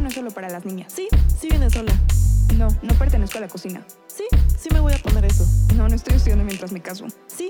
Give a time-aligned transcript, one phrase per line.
[0.00, 0.92] no es solo para las niñas.
[0.92, 1.08] Sí,
[1.40, 1.92] sí viene sola.
[2.56, 3.84] No, no pertenezco a la cocina.
[4.06, 4.24] Sí,
[4.58, 5.46] sí me voy a poner eso.
[5.74, 7.06] No, no estoy estudiando mientras me caso.
[7.26, 7.48] Sí,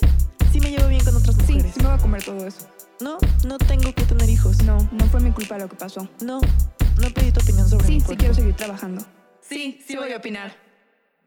[0.53, 1.75] sí me llevo bien con otras Sí, mujeres.
[1.75, 2.69] sí me voy a comer todo eso.
[3.01, 4.63] No, no tengo que tener hijos.
[4.63, 6.09] No, no fue mi culpa lo que pasó.
[6.21, 8.21] No, no pedí tu opinión sobre Sí, mi sí cuerpo.
[8.21, 9.05] quiero seguir trabajando.
[9.41, 10.55] Sí, sí voy a opinar.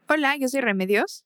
[0.08, 1.25] Hola, yo soy Remedios.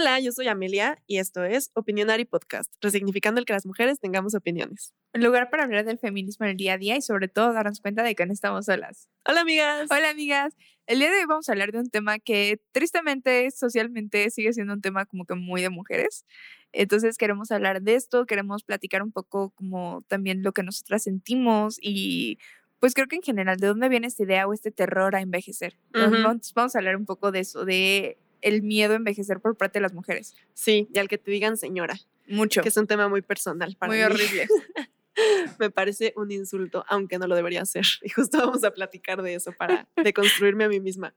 [0.00, 4.32] Hola, yo soy Amelia y esto es Opinionary Podcast, resignificando el que las mujeres tengamos
[4.36, 4.94] opiniones.
[5.12, 7.80] Un lugar para hablar del feminismo en el día a día y sobre todo darnos
[7.80, 9.08] cuenta de que no estamos solas.
[9.26, 9.88] Hola, amigas.
[9.90, 10.54] Hola amigas,
[10.86, 14.72] el día de hoy vamos a hablar de un tema que tristemente socialmente sigue siendo
[14.72, 16.24] un tema como que muy de mujeres.
[16.70, 21.76] Entonces queremos hablar de esto, queremos platicar un poco como también lo que nosotras sentimos
[21.82, 22.38] y
[22.78, 25.76] pues creo que en general de dónde viene esta idea o este terror a envejecer.
[25.92, 29.78] Vamos, vamos a hablar un poco de eso, de el miedo a envejecer por parte
[29.78, 30.34] de las mujeres.
[30.54, 32.62] Sí, y al que te digan señora, Mucho.
[32.62, 34.04] que es un tema muy personal para Muy mí.
[34.04, 34.46] horrible.
[35.58, 37.84] Me parece un insulto, aunque no lo debería ser.
[38.02, 41.14] Y justo vamos a platicar de eso para deconstruirme a mí misma.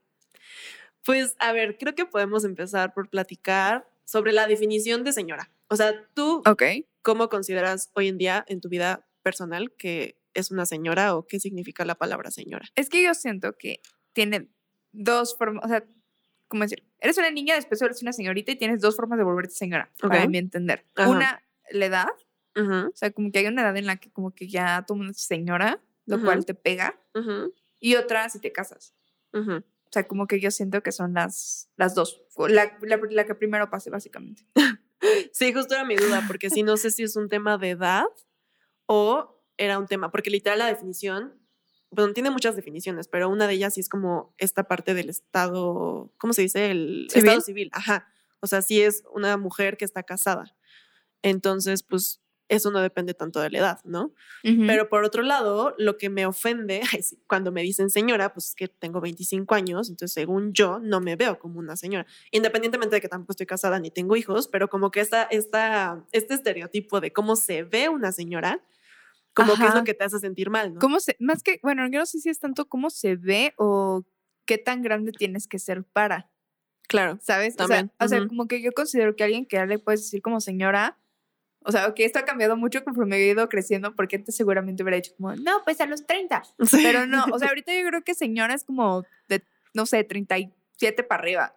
[1.04, 5.50] Pues, a ver, creo que podemos empezar por platicar sobre la definición de señora.
[5.68, 6.42] O sea, tú.
[7.02, 11.40] ¿cómo consideras hoy en día en tu vida personal que es una señora o qué
[11.40, 12.66] significa la palabra señora?
[12.76, 13.80] Es que yo siento que
[14.12, 14.48] tiene
[14.92, 15.84] dos formas, o sea,
[16.52, 16.86] ¿cómo decir?
[17.00, 20.24] Eres una niña, después eres una señorita y tienes dos formas de volverte señora, para
[20.24, 20.28] Ok.
[20.28, 20.84] mi entender.
[20.94, 21.08] Ajá.
[21.08, 22.08] Una, la edad,
[22.54, 25.02] Ujú, o sea, como que hay una edad en la que como que ya tú
[25.02, 26.26] eres señora, lo Ujú.
[26.26, 27.00] cual te pega,
[27.80, 28.94] y otra si te casas.
[29.32, 33.34] O sea, como que yo siento que son las, las dos, la, la, la que
[33.34, 34.46] primero pase, básicamente.
[35.32, 38.04] Sí, justo era mi duda, porque sí, no sé si es un tema de edad
[38.86, 41.41] o era un tema, porque literal la definición,
[41.92, 46.10] bueno, tiene muchas definiciones, pero una de ellas sí es como esta parte del estado,
[46.18, 46.70] ¿cómo se dice?
[46.70, 47.26] El ¿Civil?
[47.26, 48.08] estado civil, ajá.
[48.40, 50.56] O sea, sí es una mujer que está casada.
[51.22, 54.12] Entonces, pues eso no depende tanto de la edad, ¿no?
[54.42, 58.54] Pero por otro lado, lo que me ofende sí, cuando me dicen señora, pues es
[58.54, 63.00] que tengo 25 años, entonces según yo no me veo como una señora, independientemente de
[63.00, 67.12] que tampoco estoy casada ni tengo hijos, pero como que esta, esta, este estereotipo de
[67.12, 68.60] cómo se ve una señora,
[69.34, 69.78] como que es Ajá.
[69.78, 70.80] lo que te hace sentir mal, ¿no?
[70.80, 74.04] ¿Cómo se, más que, bueno, yo no sé si es tanto cómo se ve o
[74.44, 76.30] qué tan grande tienes que ser para.
[76.88, 77.18] Claro.
[77.22, 77.56] ¿sabes?
[77.56, 80.02] También, O sea, o sea, como que yo considero que alguien que ya le puedes
[80.02, 80.98] decir como señora,
[81.64, 84.96] o sea, que esto ha cambiado mucho conforme he ido creciendo, porque antes seguramente hubiera
[84.96, 86.42] dicho como, no, pues a los 30.
[86.66, 86.80] Sí.
[86.82, 89.42] Pero no, o sea, ahorita yo creo que señora es como de,
[89.74, 91.56] no sé, 37 para arriba.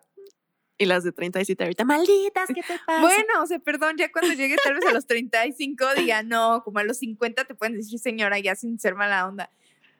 [0.77, 3.01] Y las de 37 ahorita, malditas, ¿qué te pasa?
[3.01, 6.79] Bueno, o sea, perdón, ya cuando llegue tal vez a los 35 diga, no, como
[6.79, 9.49] a los 50 te pueden decir señora ya sin ser mala onda.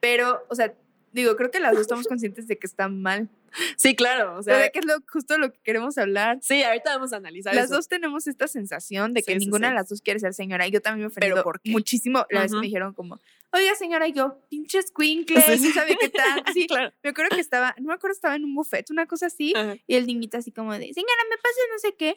[0.02, 0.74] Pero, o sea,
[1.14, 3.30] digo, creo que las dos estamos conscientes de que está mal.
[3.78, 4.38] sí, claro.
[4.38, 6.40] O sea, sea, que es lo, justo lo que queremos hablar.
[6.42, 7.76] sí, ahorita vamos a analizar Las eso.
[7.76, 9.72] dos tenemos esta sensación de que Sí, ninguna sí.
[9.72, 10.68] de las dos quiere ser señora.
[10.68, 12.26] Y yo también me ofendí muchísimo.
[12.30, 12.60] La vez Ujú.
[12.60, 13.22] me dijeron como,
[13.52, 15.68] oye, señora, y yo, pinche squinkle, Sí, sí.
[15.68, 16.44] ¿sí sabe qué tal?
[16.54, 16.94] Sí, claro.
[17.04, 19.54] me acuerdo que estaba, no me acuerdo, estaba en un buffet, una cosa así.
[19.56, 19.76] Ajá.
[19.88, 22.14] Y el niñito así como de, señora, me pasa no sé qué.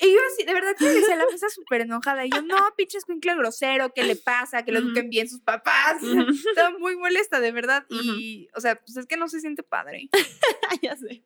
[0.00, 0.84] Y yo así, de verdad, que
[1.16, 2.26] la mesa súper enojada.
[2.26, 4.64] Y yo, no, pinche squinkle grosero, ¿qué le pasa?
[4.64, 6.00] Que lo eduquen bien sus papás.
[6.48, 7.84] Estaba muy molesta, de verdad.
[7.88, 10.08] Y, o sea, pues es que no se siente padre.
[10.82, 11.22] ya sé.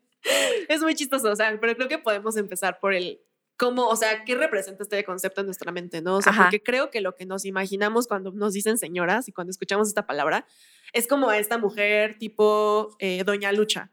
[0.69, 3.21] Es muy chistoso, o sea, pero creo que podemos empezar por el
[3.57, 6.17] cómo, o sea, qué representa este concepto en nuestra mente, ¿no?
[6.17, 6.43] O sea, Ajá.
[6.45, 10.07] porque creo que lo que nos imaginamos cuando nos dicen señoras y cuando escuchamos esta
[10.07, 10.47] palabra
[10.93, 13.91] es como a esta mujer tipo eh, Doña Lucha,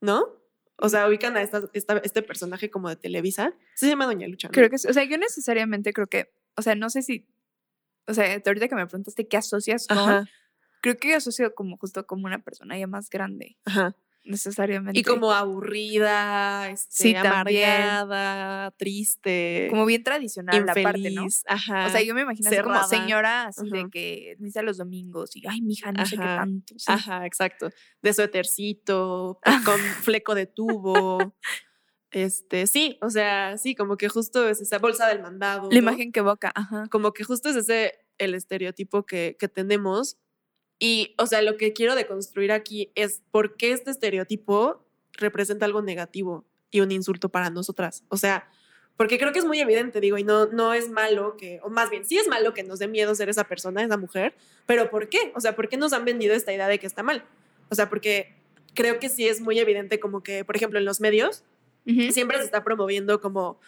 [0.00, 0.38] ¿no?
[0.76, 3.52] O sea, ubican a esta, esta- este personaje como de Televisa.
[3.74, 4.52] Se llama Doña Lucha, ¿no?
[4.52, 7.28] Creo que, o sea, yo necesariamente creo que, o sea, no sé si,
[8.06, 10.28] o sea, ahorita que me preguntaste qué asocias con, Ajá,
[10.80, 13.94] creo que yo asocio como justo como una persona ya más grande, ajá.
[14.24, 14.98] Necesariamente.
[14.98, 21.22] Y como aburrida, este, Sí, amargada, triste, como bien tradicional la parte, ¿no?
[21.22, 21.86] infeliz, ajá.
[21.86, 25.46] O sea, yo me imagino así como señora, así de que misa los domingos y,
[25.46, 26.74] ay, mija, no sé qué tanto.
[26.78, 26.86] sí.
[26.88, 27.70] Ajá, exacto.
[28.02, 31.34] De suétercito, con fleco de tubo.
[32.12, 35.68] Este, sí, o sea, sí, como que justo es esa bolsa del mandado.
[35.70, 35.90] La ¿no?
[35.90, 36.86] imagen que evoca, ajá.
[36.90, 40.18] Como que justo es ese el estereotipo que, que tenemos.
[40.82, 44.82] Y, o sea, lo que quiero deconstruir aquí es por qué este estereotipo
[45.12, 48.02] representa algo negativo y un insulto para nosotras.
[48.08, 48.48] O sea,
[48.96, 51.90] porque creo que es muy evidente, digo, y no, no es malo que, o más
[51.90, 54.34] bien, sí es malo que nos dé miedo ser esa persona, esa mujer,
[54.66, 55.32] pero ¿por qué?
[55.34, 57.24] O sea, ¿por qué nos han vendido esta idea de que está mal?
[57.68, 58.34] O sea, porque
[58.74, 61.44] creo que sí es muy evidente como que, por ejemplo, en los medios
[62.10, 63.58] siempre se está promoviendo como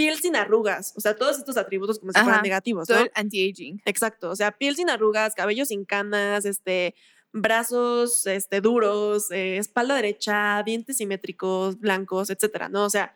[0.00, 3.04] piel sin arrugas, o sea, todos estos atributos como si Ajá, fueran negativos, Todo ¿no?
[3.04, 3.82] el anti-aging.
[3.84, 6.94] Exacto, o sea, piel sin arrugas, cabello sin canas, este,
[7.34, 12.84] brazos este, duros, eh, espalda derecha, dientes simétricos, blancos, etcétera, ¿no?
[12.84, 13.14] O sea,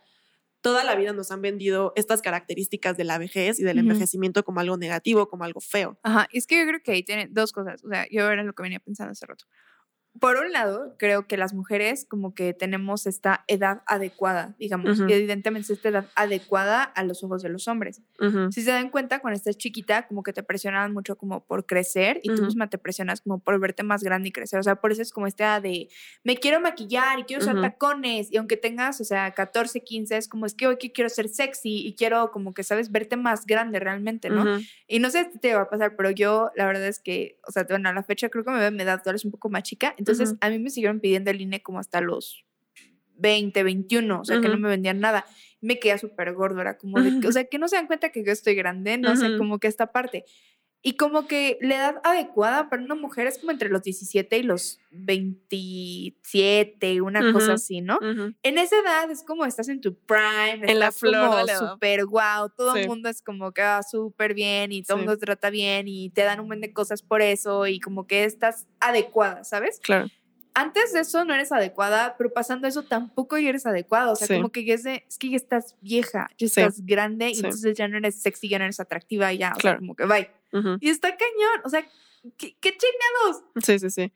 [0.60, 4.60] toda la vida nos han vendido estas características de la vejez y del envejecimiento como
[4.60, 5.98] algo negativo, como algo feo.
[6.02, 7.82] Ajá, es que yo creo que ahí tiene dos cosas.
[7.82, 9.46] O sea, yo era lo que venía pensando hace rato.
[10.20, 15.12] Por un lado, creo que las mujeres como que tenemos esta edad adecuada, digamos, y
[15.12, 18.00] evidentemente esta edad adecuada a los ojos de los hombres.
[18.20, 18.52] Ujú.
[18.52, 22.20] Si se dan cuenta, cuando estás chiquita, como que te presionan mucho como por crecer
[22.22, 24.60] y tú misma te presionas como por verte más grande y crecer.
[24.60, 25.88] O sea, por eso es como esta de,
[26.22, 28.30] me quiero maquillar y quiero usar tacones.
[28.30, 31.28] Y aunque tengas, o sea, 14, 15, es como, es que hoy que quiero ser
[31.28, 32.92] sexy y quiero como que, ¿sabes?
[32.92, 34.44] Verte más grande realmente, ¿no?
[34.86, 37.50] Y no sé si te va a pasar, pero yo la verdad es que, o
[37.50, 39.48] sea, bueno, a la fecha creo que me veo en edad, tú eres un poco
[39.48, 39.94] más chica.
[40.12, 42.44] Entonces, a mí me siguieron pidiendo el INE como hasta los
[43.16, 45.24] 20, 21, o sea, que no me vendían nada.
[45.60, 48.10] Me quedé súper gordo, era como de, que- o sea, que no se dan cuenta
[48.10, 49.38] que yo estoy grande, no sé, Ujú.
[49.38, 50.24] como que esta parte.
[50.86, 54.42] Y como que la edad adecuada para una mujer es como entre los 17 y
[54.42, 57.98] los 27, una cosa así, ¿no?
[58.42, 62.04] En esa edad es como estás en tu prime, En la flor como la súper
[62.04, 65.06] guau, todo el mundo es como que va súper bien y todo el Sí.
[65.06, 68.06] mundo te trata bien y te dan un buen de cosas por eso y como
[68.06, 69.80] que estás adecuada, ¿sabes?
[69.82, 70.08] Claro.
[70.54, 74.28] Antes de eso no eres adecuada, pero pasando eso tampoco ya eres adecuada, o sea,
[74.28, 74.34] Sí.
[74.36, 76.60] como que ya es de, es que ya estás vieja, ya Sí.
[76.60, 77.40] estás grande y Sí.
[77.44, 80.30] entonces ya no eres sexy, ya no eres atractiva, ya, o sea, como que bye.
[80.80, 81.84] Y está cañón, o sea,
[82.38, 83.42] ¿qué, qué chingados?
[83.64, 84.12] Sí, sí, sí.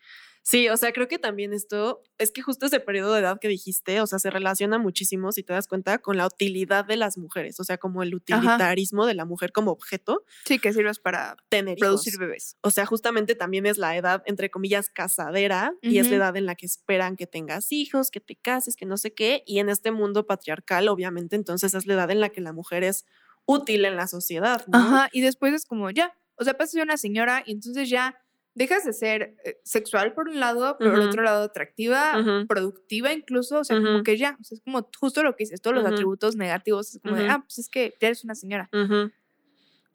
[0.48, 3.48] Sí, o sea, creo que también esto es que justo ese periodo de edad que
[3.48, 7.18] dijiste, o sea, se relaciona muchísimo, si te das cuenta, con la utilidad de las
[7.18, 11.36] mujeres, o sea, como el utilitarismo de la mujer como objeto, Sí, que sirves para
[11.50, 12.20] tener producir hijos.
[12.20, 12.56] bebés.
[12.62, 16.46] O sea, justamente también es la edad, entre comillas, casadera, y es la edad en
[16.46, 19.68] la que esperan que tengas hijos, que te cases, que no sé qué, y en
[19.68, 23.04] este mundo patriarcal, obviamente, entonces es la edad en la que la mujer es
[23.44, 24.78] útil en la sociedad, ¿no?
[24.78, 28.18] Ajá, y después es como ya, o sea, pasas de una señora y entonces ya
[28.58, 31.08] dejas de ser eh, sexual por un lado, pero por Ujú.
[31.08, 35.22] otro lado atractiva, productiva incluso, o sea, como que ya, o sea, es como justo
[35.22, 38.08] lo que dices, todos los atributos negativos, es como de, ah, pues es que ya
[38.08, 38.68] eres una señora.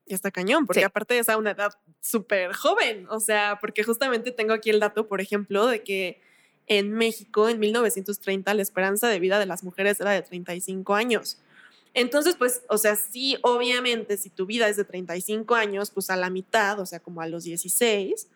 [0.06, 0.86] Y está cañón, porque Sí.
[0.86, 1.72] aparte es a una edad
[2.02, 3.08] súper joven.
[3.10, 6.22] O sea, porque justamente tengo aquí el dato, por ejemplo, de que
[6.68, 11.38] en México, en 1930, la esperanza de vida de las mujeres era de 35 años.
[11.94, 16.16] Entonces, pues, o sea, sí, obviamente, si tu vida es de 35 años, pues a
[16.16, 18.28] la mitad, o sea, como a los 16,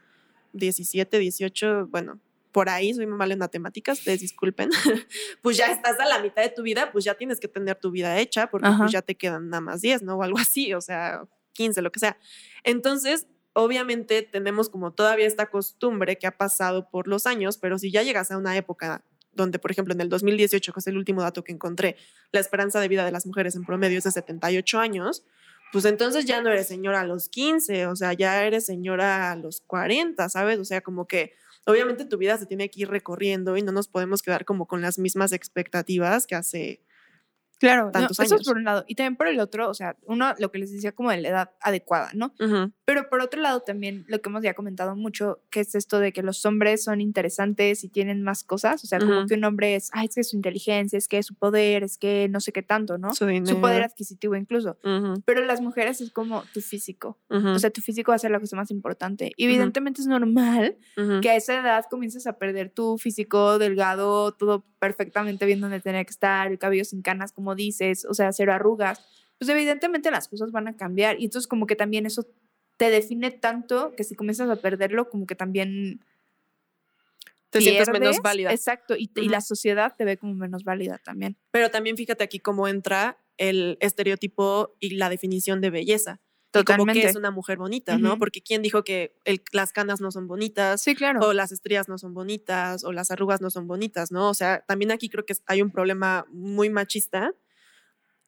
[0.53, 2.19] 17, 18, bueno,
[2.51, 4.69] por ahí soy muy mal en matemáticas, ustedes disculpen,
[5.41, 7.91] pues ya estás a la mitad de tu vida, pues ya tienes que tener tu
[7.91, 10.15] vida hecha, porque pues ya te quedan nada más 10, ¿no?
[10.15, 11.21] O algo así, o sea,
[11.53, 12.17] 15, lo que sea.
[12.63, 17.91] Entonces, obviamente tenemos como todavía esta costumbre que ha pasado por los años, pero si
[17.91, 19.03] ya llegas a una época
[19.33, 21.95] donde, por ejemplo, en el 2018, que es el último dato que encontré,
[22.31, 25.23] la esperanza de vida de las mujeres en promedio es de 78 años,
[25.71, 29.35] pues entonces ya no eres señora a los 15, o sea, ya eres señora a
[29.35, 30.59] los 40, ¿sabes?
[30.59, 31.33] O sea, como que
[31.65, 34.81] obviamente tu vida se tiene que ir recorriendo y no nos podemos quedar como con
[34.81, 36.81] las mismas expectativas que hace
[37.59, 38.83] Claro, no, eso es por un lado.
[38.87, 41.29] Y también por el otro, o sea, uno, lo que les decía como de la
[41.29, 42.33] edad adecuada, ¿no?
[42.85, 46.13] Pero por otro lado también lo que hemos ya comentado mucho, que es esto de
[46.13, 49.75] que los hombres son interesantes y tienen más cosas, o sea, como que un hombre
[49.75, 52.61] es, ay, es que su inteligencia, es que su poder, es que no sé qué
[52.61, 53.13] tanto, ¿no?
[53.55, 54.77] su poder adquisitivo incluso.
[54.83, 57.17] Ujú, Pero las mujeres es como tu físico.
[57.29, 59.31] O sea, tu físico va a ser la cosa más importante.
[59.35, 60.77] Y evidentemente es normal
[61.21, 66.03] que a esa edad comiences a perder tu físico delgado, todo perfectamente bien donde tenía
[66.03, 69.05] que estar, el cabello sin canas, como dices, o sea, cero arrugas.
[69.37, 71.19] Pues evidentemente las cosas van a cambiar.
[71.19, 72.25] Y entonces como que también eso
[72.77, 76.01] te define tanto que si comienzas a perderlo, como que también
[77.49, 78.51] Te sientes menos válida.
[78.51, 78.95] Exacto.
[78.97, 81.37] Y, te- y la sociedad te ve como menos válida también.
[81.51, 86.19] Pero también fíjate aquí cómo entra el estereotipo y la definición de belleza.
[86.59, 87.01] Y como Totalmente.
[87.01, 88.09] que es una mujer bonita, ¿no?
[88.11, 88.19] Ujú.
[88.19, 90.81] Porque ¿quién dijo que el- las canas no son bonitas?
[90.81, 91.19] Sí, claro.
[91.21, 94.29] O las estrías no son bonitas, o las arrugas no son bonitas, ¿no?
[94.29, 97.33] O sea, también aquí creo que hay un problema muy machista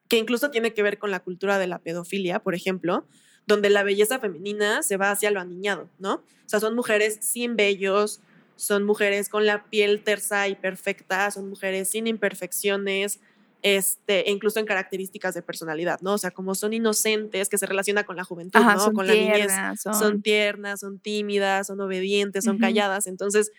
[0.08, 3.06] que incluso tiene que ver con la cultura de la pedofilia, por ejemplo,
[3.46, 6.16] donde la belleza femenina se va hacia lo aniñado, ¿no?
[6.16, 8.22] O sea, son mujeres sin vellos,
[8.56, 13.20] son mujeres con la piel tersa y perfecta, son mujeres sin imperfecciones,
[13.62, 16.14] este, e incluso en características de personalidad, ¿no?
[16.14, 18.86] O sea, como son inocentes, que se relaciona con la juventud, Ajá, ¿no?
[18.86, 19.52] son con la niñez
[19.82, 23.08] son, son tiernas, son tímidas, son obedientes, son calladas.
[23.08, 23.52] Entonces,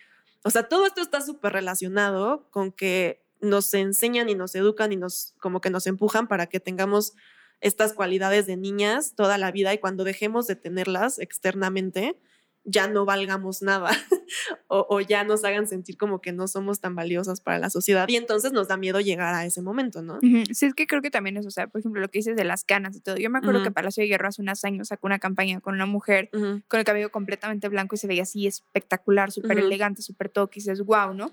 [0.43, 4.95] o sea, todo esto está súper relacionado con que nos enseñan y nos educan y
[4.95, 7.13] nos, como que nos empujan para que tengamos
[7.59, 12.17] estas cualidades de niñas toda la vida y cuando dejemos de tenerlas externamente,
[12.63, 13.89] ya no valgamos nada
[14.67, 18.07] o, o ya nos hagan sentir como que no somos tan valiosas para la sociedad
[18.07, 20.19] y entonces nos da miedo llegar a ese momento, ¿no?
[20.21, 22.43] Sí, es que creo que también es, o sea, por ejemplo, lo que dices de
[22.43, 23.17] las canas y todo.
[23.17, 23.71] Yo me acuerdo que.
[23.71, 27.09] Palacio de Hierro hace unos años sacó una campaña con una mujer con el cabello
[27.09, 31.31] completamente blanco y se veía así espectacular, súper elegante, súper todo, y dices, wow, ¿no?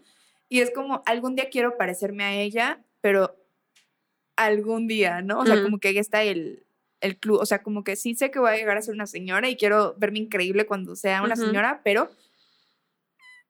[0.48, 3.36] Y es como, algún día quiero parecerme a ella, pero
[4.36, 5.40] algún día, ¿no?
[5.40, 6.64] O sea, como que ahí está el,
[7.00, 9.06] el club, o sea, como que sí sé que voy a llegar a ser una
[9.06, 12.10] señora y quiero verme increíble cuando sea una señora, pero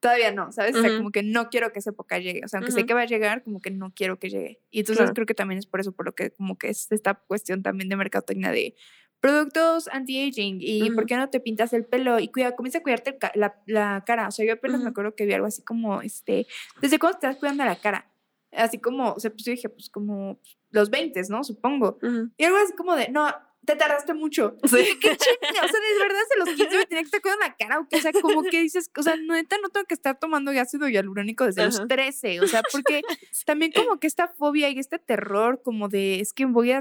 [0.00, 0.76] todavía no, ¿sabes?
[0.76, 2.42] O sea, como que no quiero que esa época llegue.
[2.44, 4.60] O sea, aunque sé que va a llegar, como que no quiero que llegue.
[4.70, 5.14] Y entonces Claro.
[5.14, 7.88] creo que también es por eso, por lo que como que es esta cuestión también
[7.88, 8.76] de mercadotecnia de
[9.20, 13.18] productos anti-aging y por qué no te pintas el pelo y cuida, comienza a cuidarte
[13.34, 14.28] la, la cara.
[14.28, 16.46] O sea, yo apenas me acuerdo que vi algo así como, este,
[16.80, 18.06] ¿desde cuándo te estás cuidando la cara?
[18.52, 20.40] Así como, o sea, pues yo dije, pues como
[20.70, 21.44] los 20, ¿no?
[21.44, 21.98] Supongo.
[22.36, 23.28] Y algo así como de, no,
[23.64, 24.56] te tardaste mucho.
[24.64, 24.98] Sí.
[25.00, 25.64] ¿Qué chinga?
[25.64, 27.80] O sea, de verdad, de los 15 me tenía que estar cuidando la cara.
[27.80, 31.44] O sea, como que dices, o sea, neta, no tengo que estar tomando ácido hialurónico
[31.44, 31.88] desde los Ajá.
[31.88, 32.40] 13.
[32.40, 33.02] O sea, porque
[33.46, 36.80] también como que esta fobia y este terror, como de, es que voy a,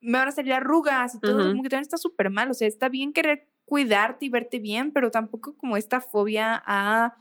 [0.00, 2.50] me van a salir arrugas y todo, como que también está súper mal.
[2.50, 7.16] O sea, está bien querer cuidarte y verte bien, pero tampoco como esta fobia a,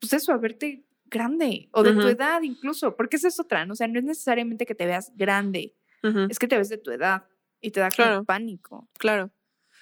[0.00, 2.08] pues eso, a verte grande o de tu Ujú.
[2.08, 3.72] edad incluso, porque esa es otra, ¿no?
[3.72, 6.26] O sea, no es necesariamente que te veas grande, Ujú.
[6.28, 7.24] es que te ves de tu edad
[7.60, 8.24] y te da Claro.
[8.24, 8.88] pánico.
[8.98, 9.30] Claro.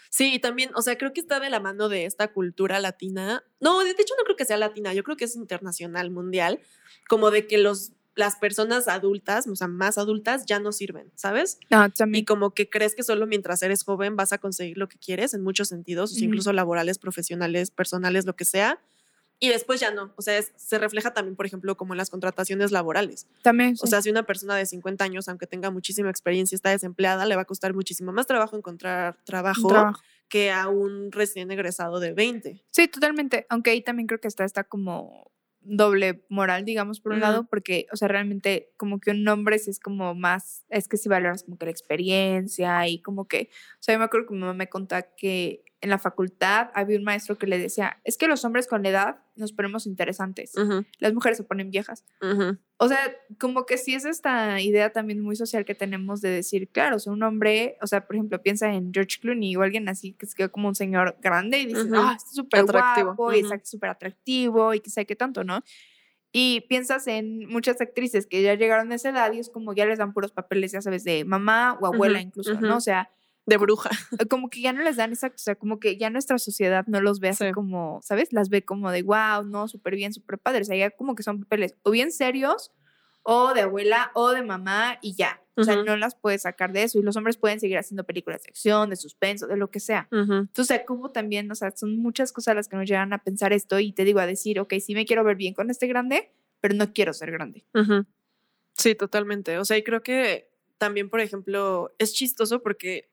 [0.08, 3.42] Sí, y también, o sea, creo que está de la mano de esta cultura latina.
[3.60, 6.60] No, de hecho no creo que sea latina, yo creo que es internacional, mundial,
[7.08, 11.58] como de que los las personas adultas, o sea, más adultas ya no sirven, ¿sabes?
[11.68, 12.24] No, Y también.
[12.24, 15.42] como que crees que solo mientras eres joven vas a conseguir lo que quieres en
[15.42, 18.80] muchos sentidos, incluso laborales, profesionales, personales, lo que sea.
[19.38, 20.12] Y después ya no.
[20.16, 23.26] O sea, es- se refleja también, por ejemplo, como en las contrataciones laborales.
[23.42, 23.74] También.
[23.80, 27.26] O sea, si una persona de 50 años, aunque tenga muchísima experiencia y está desempleada,
[27.26, 30.00] le va a costar muchísimo más trabajo encontrar trabajo, trabajo.
[30.28, 32.64] que a un recién egresado de 20.
[32.70, 33.46] Sí, totalmente.
[33.50, 37.86] Aunque ahí también creo que está esta como doble moral, digamos, por un lado, porque,
[37.92, 41.42] o sea, realmente como que un hombre sí es como más, es que sí valoras
[41.42, 44.54] como que la experiencia y como que, o sea, yo me acuerdo que mi mamá
[44.54, 48.44] me contaba que en la facultad había un maestro que le decía, es que los
[48.44, 50.52] hombres con la edad nos ponemos interesantes,
[50.98, 52.04] las mujeres se ponen viejas.
[52.78, 52.98] O sea,
[53.38, 56.98] como que sí es esta idea también muy social que tenemos de decir, claro, o
[56.98, 60.26] sea, un hombre, o sea, por ejemplo, piensa en George Clooney o alguien así que
[60.34, 61.94] quedó como un señor grande y dices, Ujú.
[61.96, 65.62] ah, está súper Atractivo, guapo y está súper atractivo y que sé qué tanto, ¿no?
[66.32, 69.86] Y piensas en muchas actrices que ya llegaron a esa edad y es como ya
[69.86, 72.60] les dan puros papeles, ya sabes, de mamá o abuela incluso.
[72.60, 72.76] ¿no?
[72.76, 73.10] O sea,
[73.46, 73.90] De bruja.
[74.30, 77.00] como que ya no les dan exacto, o sea, como que ya nuestra sociedad no
[77.00, 77.52] los ve así Sí.
[77.52, 78.32] como, ¿sabes?
[78.32, 80.62] Las ve como de, wow, no, súper bien, súper padre.
[80.62, 82.72] O sea, ya como que son papeles o bien serios,
[83.22, 85.40] o de abuela, o de mamá, y ya.
[85.58, 86.98] O sea, no las puedes sacar de eso.
[86.98, 90.06] Y los hombres pueden seguir haciendo películas de acción, de suspenso, de lo que sea.
[90.12, 93.78] Entonces, como también, o sea, son muchas cosas las que nos llevan a pensar esto
[93.80, 96.74] y te digo a decir, ok, sí me quiero ver bien con este grande, pero
[96.74, 97.64] no quiero ser grande.
[98.74, 99.58] Sí, totalmente.
[99.58, 103.10] O sea, y creo que también, por ejemplo, es chistoso porque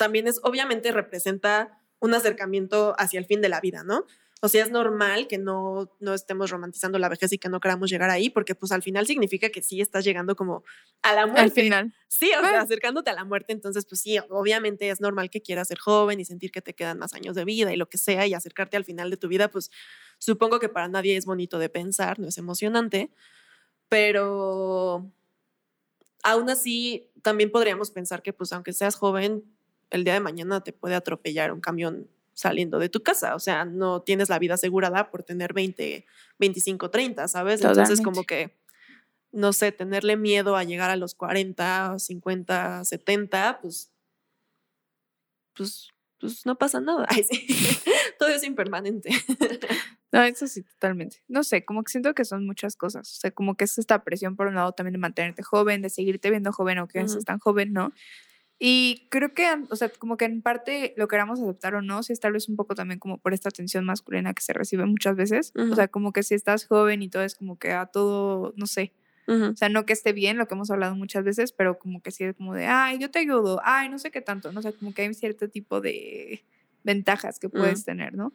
[0.00, 4.06] también es, obviamente representa un acercamiento hacia el fin de la vida, ¿no?
[4.40, 7.90] O sea, es normal que no, no estemos romantizando la vejez y que no queramos
[7.90, 10.64] llegar ahí, porque pues al final significa que sí estás llegando como
[11.02, 11.42] a la muerte.
[11.42, 11.94] Al final.
[12.08, 12.60] Sí, o sea, Bueno.
[12.62, 16.24] acercándote a la muerte, entonces pues sí, obviamente es normal que quieras ser joven y
[16.24, 18.86] sentir que te quedan más años de vida y lo que sea y acercarte al
[18.86, 19.70] final de tu vida, pues
[20.16, 23.10] supongo que para nadie es bonito de pensar, no es emocionante,
[23.90, 25.12] pero
[26.22, 29.44] aún así también podríamos pensar que pues aunque seas joven,
[29.90, 33.64] el día de mañana te puede atropellar un camión saliendo de tu casa, o sea,
[33.64, 36.06] no tienes la vida asegurada por tener 20,
[36.38, 37.60] 25, 30, ¿sabes?
[37.62, 38.56] Entonces como que
[39.32, 43.92] no sé, tenerle miedo a llegar a los 40, 50, 70, pues,
[45.54, 47.06] pues, pues no pasa nada.
[47.08, 47.46] Ay, sí.
[48.18, 49.10] Todo es impermanente.
[50.12, 51.22] No, eso sí, totalmente.
[51.28, 53.08] No sé, como que siento que son muchas cosas.
[53.16, 55.88] O sea, como que es esta presión por un lado también de mantenerte joven, de
[55.88, 57.12] seguirte viendo joven aunque no Ujú.
[57.12, 57.92] seas tan joven, ¿no?
[58.62, 62.12] Y creo que, o sea, como que en parte lo queramos aceptar o no, si
[62.12, 65.16] es tal vez un poco también como por esta atención masculina que se recibe muchas
[65.16, 65.52] veces.
[65.56, 65.72] Ujú.
[65.72, 68.66] O sea, como que si estás joven y todo es como que a todo, no
[68.66, 68.92] sé.
[69.26, 72.02] Ujú, O sea, no que esté bien, lo que hemos hablado muchas veces, pero como
[72.02, 74.58] que sí es como de, ay, yo te ayudo, ay, no sé qué tanto, ¿no?
[74.58, 76.44] O sea, como que hay cierto tipo de
[76.84, 78.34] ventajas que puedes tener, ¿no?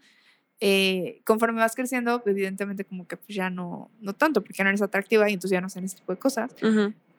[0.60, 4.70] Eh, conforme vas creciendo, evidentemente como que pues ya no, no tanto, porque ya no
[4.72, 6.55] eres atractiva y entonces ya no hacen ese tipo de cosas,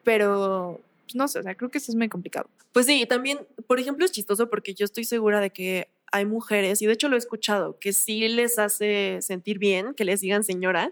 [0.03, 2.49] pero pues, no sé, o sea, creo que eso es muy complicado.
[2.71, 6.81] Pues sí, también, por ejemplo, es chistoso porque yo estoy segura de que hay mujeres,
[6.81, 10.43] y de hecho lo he escuchado, que sí les hace sentir bien que les digan
[10.43, 10.91] señora,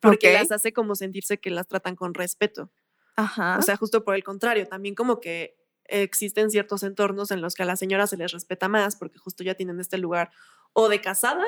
[0.00, 0.34] porque Ok.
[0.34, 2.70] las hace como sentirse que las tratan con respeto.
[3.16, 3.56] Ajá.
[3.58, 7.62] O sea, justo por el contrario, también como que existen ciertos entornos en los que
[7.62, 10.30] a la señora se les respeta más porque justo ya tienen este lugar
[10.72, 11.44] o de casada,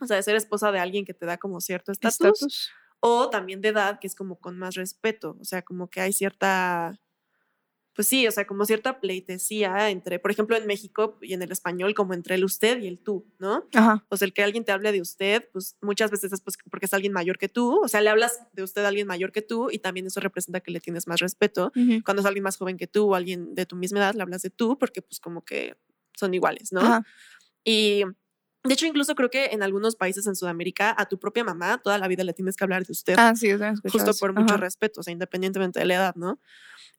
[0.00, 2.70] o sea, de ser esposa de alguien que te da como cierto Estatus.
[3.00, 6.12] o también de edad, que es como con más respeto, o sea, como que hay
[6.12, 7.00] cierta,
[7.98, 11.50] pues sí, o sea, como cierta pleitesía entre, por ejemplo, en México y en el
[11.50, 13.64] español, como entre el usted y el tú, ¿no?
[13.74, 14.06] Ajá.
[14.08, 16.86] O sea, el que alguien te hable de usted, pues muchas veces es pues, porque
[16.86, 19.42] es alguien mayor que tú, o sea, le hablas de usted a alguien mayor que
[19.42, 21.72] tú y también eso representa que le tienes más respeto.
[21.74, 22.00] Ujú.
[22.04, 24.42] Cuando es alguien más joven que tú o alguien de tu misma edad, le hablas
[24.42, 25.76] de tú porque pues como que
[26.14, 26.82] son iguales, ¿no?
[26.82, 27.04] Ajá.
[27.64, 28.04] Y
[28.62, 31.98] De hecho, incluso creo que en algunos países en Sudamérica a tu propia mamá toda
[31.98, 33.16] la vida le tienes que hablar de usted.
[33.18, 33.50] Ah, sí,
[33.90, 34.58] justo por mucho Ajá.
[34.58, 36.38] respeto, o sea, independientemente de la edad, ¿no?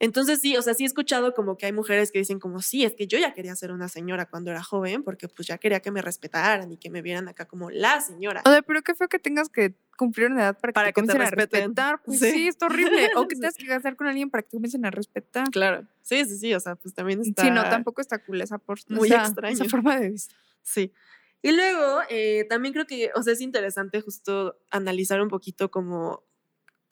[0.01, 2.85] Entonces sí, o sea, sí he escuchado como que hay mujeres que dicen como, sí,
[2.85, 5.81] es que yo ya quería ser una señora cuando era joven, porque pues ya quería
[5.81, 8.41] que me respetaran y que me vieran acá como la señora.
[8.45, 11.07] O sea, pero qué feo que tengas que cumplir una edad para que te que
[11.07, 12.01] te comiencen a respetar.
[12.01, 12.31] Pues Sí.
[12.31, 13.09] sí, está horrible.
[13.17, 15.49] O que tengas que casar con alguien para que te comiencen a respetar.
[15.51, 17.43] Claro, sí, sí, sí, o sea, pues también está...
[17.43, 19.53] Sí, no, tampoco está cool esa, por, muy esa, extraño.
[19.53, 20.33] esa forma de vista.
[20.61, 20.93] Sí.
[21.41, 26.23] Y luego, eh, también creo que, o sea, es interesante justo analizar un poquito como,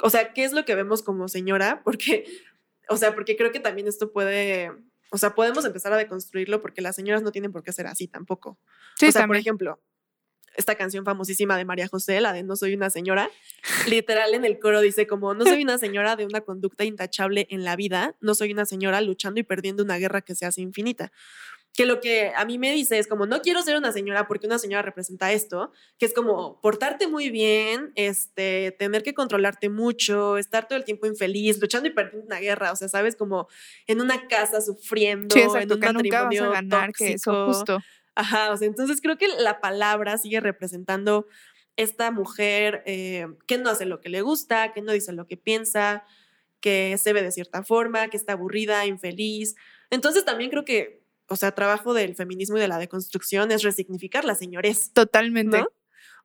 [0.01, 2.25] o sea, qué es lo que vemos como señora, porque,
[2.89, 4.72] o sea, porque creo que también esto puede,
[5.12, 8.08] o sea, podemos empezar a deconstruirlo porque las señoras no tienen por qué ser así
[8.08, 8.60] tampoco.
[8.96, 9.82] Sí, o sea, por ejemplo,
[10.58, 13.29] esta canción famosísima de María José, la de No soy una señora,
[13.88, 17.63] literal en el coro dice como, no soy una señora de una conducta intachable en
[17.63, 21.12] la vida, no soy una señora luchando y perdiendo una guerra que se hace infinita.
[21.77, 24.48] Que lo que a mí me dice es como, no quiero ser una señora porque
[24.48, 30.38] una señora representa esto, que es como portarte muy bien, este, tener que controlarte mucho,
[30.38, 33.48] estar todo el tiempo infeliz, luchando y perdiendo una guerra, o sea, sabes, como
[33.86, 37.31] en una casa sufriendo, Sí, en un que nunca vas a matrimonio ganar, que eso
[37.31, 37.46] tóxico.
[37.46, 37.86] justo.
[38.15, 41.27] Ajá, o sea, entonces creo que la palabra sigue representando
[41.75, 45.38] esta mujer eh, que no hace lo que le gusta, que no dice lo que
[45.38, 46.03] piensa,
[46.60, 49.55] que se ve de cierta forma, que está aburrida, infeliz.
[49.91, 50.97] Entonces también creo que,
[51.29, 55.60] o sea, trabajo del feminismo y de la deconstrucción es resignificar la señores, Totalmente.
[55.60, 55.67] ¿no?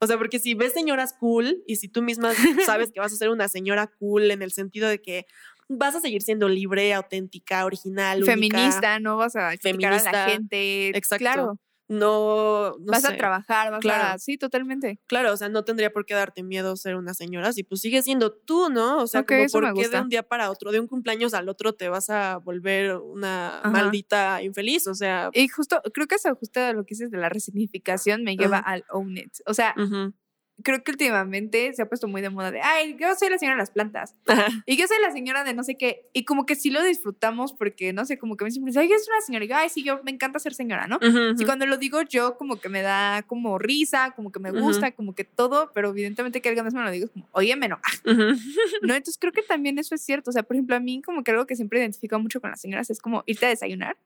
[0.01, 2.33] O sea, porque si ves señoras cool y si tú misma
[2.67, 5.27] sabes que vas a ser una señora cool en el sentido de que
[5.69, 10.03] vas a seguir siendo libre, auténtica, original, única, Feminista, no vas a criticar a la
[10.03, 10.89] Feminista, gente.
[10.89, 11.59] exacto, Claro,
[11.93, 13.09] no, no vas sé.
[13.15, 14.05] a trabajar, vas Claro.
[14.15, 14.19] a...
[14.19, 15.01] Sí, totalmente.
[15.07, 18.05] Claro, o sea, no tendría por qué darte miedo ser una señora si pues sigues
[18.05, 18.99] siendo tú, ¿no?
[19.03, 21.49] O sea, Ok, como por qué de un día para otro, de un cumpleaños al
[21.49, 23.71] otro te vas a volver una Ajá.
[23.71, 27.19] maldita infeliz, o sea, Y justo, creo que eso justo a lo que dices de
[27.19, 29.33] la resignificación me lleva al own it.
[29.47, 29.75] O sea,
[30.63, 33.57] creo que últimamente se ha puesto muy de moda de, ay, yo soy la señora
[33.57, 34.15] de las plantas.
[34.27, 36.07] ajá, Y yo soy la señora de no sé qué.
[36.13, 38.89] Y como que sí lo disfrutamos porque, no sé, como que me siempre dicen, ay,
[38.89, 39.45] soy una señora.
[39.45, 40.97] Y yo, ay, sí, yo me encanta ser señora, ¿no?
[40.97, 44.41] ujú, Y ujú, cuando lo digo yo, como que me da como risa, como que
[44.41, 47.29] me gusta, como que todo, pero evidentemente que alguien más me lo diga es como,
[47.33, 47.79] óyeme, no.
[48.05, 48.23] ujú.
[48.83, 50.31] No, entonces creo que también eso es cierto.
[50.31, 52.61] O sea, por ejemplo, a mí como que algo que siempre identifico mucho con las
[52.61, 53.97] señoras es como irte a desayunar.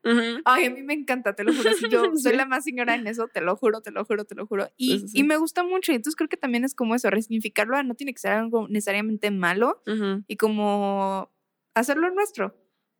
[0.44, 1.72] Ay, a mí me encanta, te lo juro.
[1.74, 4.34] Si yo soy la más señora en eso, te lo juro, te lo juro, te
[4.34, 4.68] lo juro.
[4.76, 5.92] Y, y me gusta mucho.
[5.92, 8.68] Y entonces creo que también es como eso, resignificarlo, a no tiene que ser algo
[8.68, 9.82] necesariamente malo
[10.26, 11.32] y como
[11.74, 12.56] hacerlo nuestro.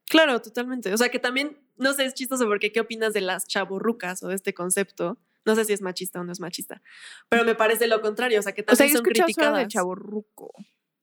[0.09, 0.93] Claro, totalmente.
[0.93, 4.29] O sea, que también, no sé, es chistoso porque ¿qué opinas de las chaborrucas o
[4.29, 5.19] de este concepto?
[5.45, 6.83] No sé si es machista o no es machista,
[7.29, 9.59] pero me parece lo contrario, o sea, que O sea, también yo he son criticadas.
[9.61, 10.53] de chaborruco.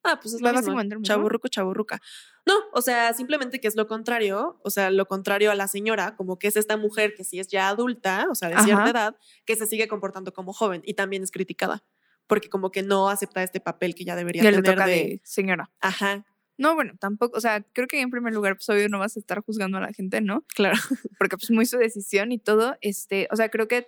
[0.05, 1.01] Ah, pues es ¿Me lo a mismo.
[1.01, 2.01] Chaburruco, chaburruca.
[2.45, 6.17] No, o sea, simplemente que es lo contrario, o sea, lo contrario a la señora,
[6.17, 8.91] como que es esta mujer que sí es ya adulta, o sea, de cierta Ajá.
[8.91, 11.85] edad, que se sigue comportando como joven y también es criticada,
[12.27, 14.93] porque como que no acepta este papel que ya debería Ya le tener toca de,
[14.93, 15.69] de señora.
[15.81, 16.25] ajá,
[16.57, 19.19] No, bueno, tampoco, o sea, creo que en primer lugar, pues obvio no vas a
[19.19, 20.43] estar juzgando a la gente, ¿no?
[20.55, 20.77] claro.
[21.19, 23.87] Porque pues muy su decisión y todo, este, o sea, creo que,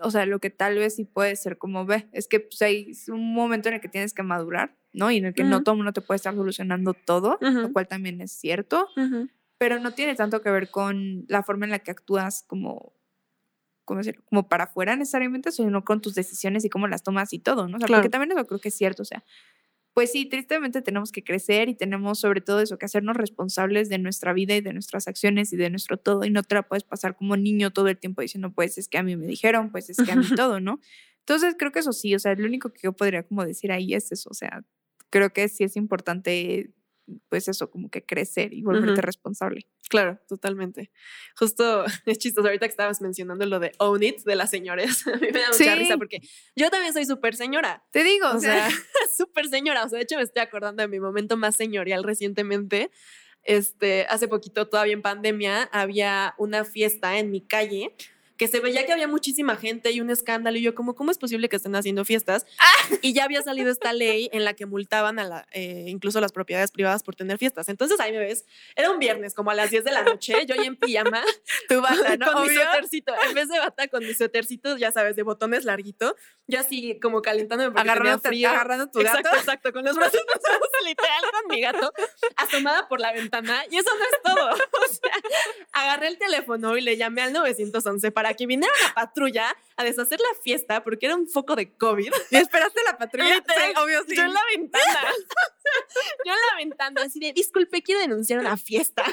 [0.00, 2.92] o sea, lo que tal vez sí puede ser como, ve, es que pues hay
[3.08, 5.10] un momento en el que tienes que madurar, ¿no?
[5.10, 7.86] Y en el que no todo el mundo te puede estar solucionando todo, lo cual
[7.88, 8.88] también es cierto,
[9.58, 12.95] pero no tiene tanto que ver con la forma en la que actúas como,
[13.86, 14.22] ¿cómo decirlo?
[14.26, 17.76] Como para afuera necesariamente, sino con tus decisiones y cómo las tomas y todo, ¿no?
[17.78, 18.02] O sea, Claro.
[18.02, 19.24] porque también eso creo que es cierto, o sea,
[19.94, 23.96] pues sí, tristemente tenemos que crecer y tenemos sobre todo eso, que hacernos responsables de
[23.96, 26.84] nuestra vida y de nuestras acciones y de nuestro todo y no te la puedes
[26.84, 29.88] pasar como niño todo el tiempo diciendo, pues es que a mí me dijeron, pues
[29.88, 30.80] es que a mí todo, ¿no?
[31.20, 33.94] Entonces creo que eso sí, o sea, lo único que yo podría como decir ahí
[33.94, 34.64] es eso, o sea,
[35.08, 36.72] creo que sí es importante,
[37.28, 39.00] pues eso, como que crecer y volverte Ujú.
[39.02, 39.66] responsable.
[39.88, 40.90] Claro, totalmente.
[41.38, 45.06] Justo es chistoso ahorita que estabas mencionando lo de own it de las señores.
[45.06, 45.74] A mí me da mucha Sí.
[45.74, 46.20] risa porque
[46.56, 47.84] yo también soy súper señora.
[47.92, 48.68] Te digo, O sea,
[49.16, 49.84] súper señora.
[49.84, 52.90] O sea, de hecho me estoy acordando de mi momento más señorial recientemente.
[53.42, 57.94] Este, hace poquito, todavía en pandemia, había una fiesta en mi calle
[58.36, 61.18] que se veía que había muchísima gente y un escándalo y yo como, ¿cómo es
[61.18, 62.46] posible que estén haciendo fiestas?
[63.02, 66.32] Y ya había salido esta ley en la que multaban a la, eh, incluso las
[66.32, 67.68] propiedades privadas por tener fiestas.
[67.68, 68.44] Entonces ahí me ves,
[68.74, 71.22] era un viernes como a las 10 de la noche, yo ya en pijama,
[71.68, 72.26] tu bata, ¿no?
[72.32, 72.62] con mi Obvio.
[72.62, 76.14] suétercito, en vez de bata con mi suétercito, ya sabes, de botones larguito,
[76.46, 78.48] yo así como calentándome porque tenía Agarrándote- frío.
[78.50, 79.36] agarrando tu exacto, gato.
[79.38, 81.92] Exacto, con los brazos cruzados, literal con mi gato,
[82.36, 84.50] asomada por la ventana, y eso no es todo.
[84.86, 85.10] O sea,
[85.72, 90.18] agarré el teléfono y le llamé al 911 para que viniera una patrulla a deshacer
[90.20, 92.12] la fiesta porque era un foco de COVID.
[92.30, 93.34] ¿Y esperaste la patrulla?
[93.34, 94.16] Literal, Sí, obvio, sí.
[94.16, 95.12] Yo en la ventana.
[96.24, 99.04] Yo lamentando así de, disculpe, quiero denunciar una fiesta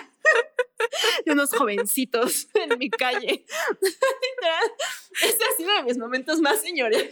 [1.25, 3.45] de unos jovencitos en mi calle.
[3.81, 4.71] Literal,
[5.21, 7.09] ese ha sido de mis momentos más señores.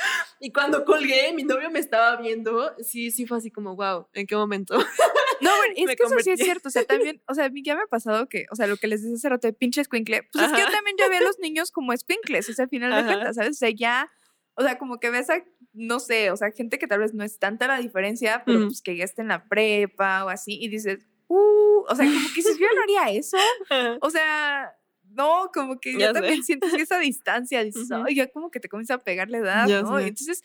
[0.40, 2.74] Y cuando colgué, mi novio me estaba viendo.
[2.78, 4.78] Sí, sí fue así como, wow, ¿en qué momento?
[5.42, 6.44] No, bueno, es Me que eso sí es convertí.
[6.44, 6.68] cierto.
[6.68, 8.76] O sea, también, o sea, a mí ya me ha pasado que, o sea, lo
[8.76, 10.76] que les decía hace rato de pinche escuincle, pues es que yo Ajá.
[10.76, 13.06] también ya veo a los niños como escuincles, o sea, al final de Ajá.
[13.06, 13.52] cuentas, ¿sabes?
[13.52, 14.10] O sea, ya,
[14.52, 17.24] o sea, como que ves a, no sé, o sea, gente que tal vez no
[17.24, 18.66] es tanta la diferencia, pero Ujú.
[18.68, 22.18] pues que ya está en la prepa o así, y dices, uh, o sea, como
[22.28, 23.38] que dices, yo no haría eso.
[24.02, 24.74] O sea,
[25.20, 28.60] no, como que ya, Ya también sientes que esa distancia, dices, ay, ya como que
[28.60, 29.98] te comienza a pegar la edad, Ya ¿no?
[29.98, 30.08] Y sé.
[30.08, 30.42] entonces,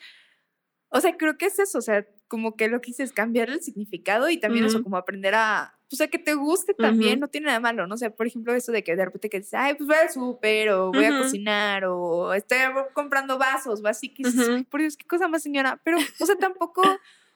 [0.89, 3.49] o sea, creo que es eso, o sea, como que lo que hice es cambiar
[3.49, 7.27] el significado y también eso, como aprender a, pues a que te guste también, no
[7.27, 7.95] tiene nada malo, ¿no?
[7.95, 10.09] O sea, por ejemplo, eso de que de repente que dices, ay, pues voy al
[10.09, 12.57] súper o voy a cocinar o estoy
[12.93, 14.55] comprando vasos o así, que dices, Ujú.
[14.57, 16.81] "Ay, por Dios, qué cosa más señora, pero, o sea, tampoco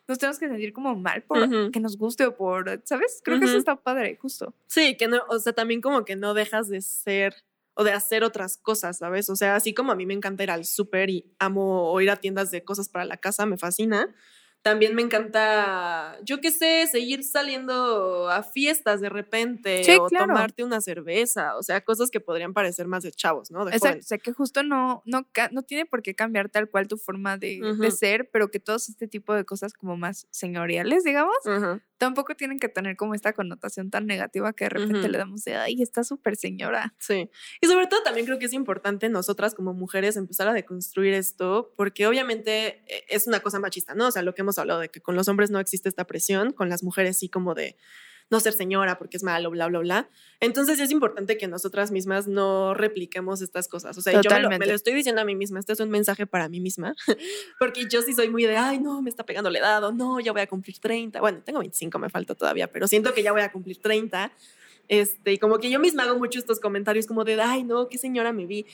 [0.10, 3.22] nos tenemos que sentir como mal por que nos guste o por, ¿sabes?
[3.24, 4.56] Creo que eso está padre, justo.
[4.68, 7.36] Sí, que no, o sea, también como que no dejas de ser
[7.76, 9.30] o de hacer otras cosas, ¿sabes?
[9.30, 12.10] O sea, así como a mí me encanta ir al súper y amo o ir
[12.10, 14.14] a tiendas de cosas para la casa, me fascina.
[14.62, 20.28] También me encanta, yo qué sé, seguir saliendo a fiestas de repente Sí, o claro.
[20.28, 23.64] tomarte una cerveza, o sea, cosas que podrían parecer más de chavos, ¿no?
[23.64, 26.88] De Exacto, o sea que justo no, no, no tiene por qué cambiar tal cual
[26.90, 31.04] tu forma de, de ser, pero que todos este tipo de cosas como más señoriales,
[31.06, 31.82] digamos, Ajá.
[32.00, 35.56] Tampoco tienen que tener como esta connotación tan negativa que de repente le damos de,
[35.56, 36.96] ay, está súper señora.
[36.98, 37.30] Sí.
[37.62, 41.74] Y sobre todo también creo que es importante nosotras como mujeres empezar a deconstruir esto,
[41.76, 44.08] porque obviamente eh, es una cosa machista, ¿no?
[44.08, 46.54] O sea, lo que hemos hablado de que con los hombres no existe esta presión,
[46.54, 47.76] con las mujeres sí como de
[48.30, 50.10] no ser señora porque es malo, bla, bla, bla.
[50.40, 53.98] Entonces es importante que nosotras mismas no repliquemos estas cosas.
[53.98, 54.68] O sea, yo me lo, me Totalmente.
[54.68, 56.96] lo estoy diciendo a mí misma, este es un mensaje para mí misma,
[57.60, 60.20] porque yo sí soy muy de, ay, no, me está pegando la edad, o no,
[60.20, 61.20] ya voy a cumplir 30.
[61.20, 64.32] Bueno, tengo 25, me falta todavía, pero siento que ya voy a cumplir 30.
[64.90, 67.98] Este, y como que yo misma hago mucho estos comentarios como de, ay, no, qué
[67.98, 68.66] señora me vi.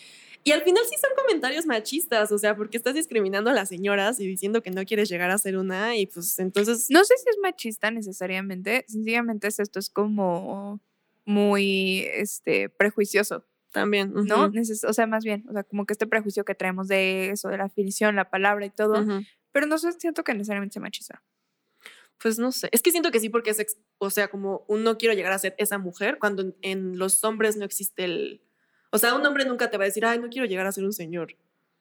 [0.44, 4.20] Y al final sí son comentarios machistas, o sea, porque estás discriminando a las señoras
[4.20, 6.88] y diciendo que no quieres llegar a ser una y pues entonces...
[6.90, 10.80] No sé si es machista necesariamente, sencillamente es esto es como
[11.26, 14.46] muy este prejuicioso, También, ¿no?
[14.46, 17.32] ujú, Neces- o sea, más bien, o sea, como que este prejuicio que traemos de
[17.32, 19.24] eso, de la definición, la palabra y todo, ujú.
[19.52, 21.24] pero no sé, siento que necesariamente sea machista.
[22.22, 24.98] Pues no sé, es que siento que sí porque es, o sea, como un no
[24.98, 28.42] quiero llegar a ser esa mujer cuando en, en los hombres no existe el...
[28.92, 30.86] O sea, un hombre nunca te va a decir, ay, no quiero llegar a ser
[30.86, 31.36] un señor.